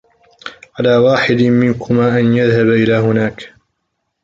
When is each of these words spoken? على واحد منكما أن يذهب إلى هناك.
على 0.79 0.97
واحد 0.97 1.41
منكما 1.41 2.19
أن 2.19 2.33
يذهب 2.37 2.67
إلى 2.69 2.93
هناك. 2.95 3.53